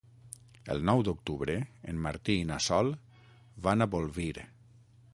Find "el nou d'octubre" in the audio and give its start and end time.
0.75-1.59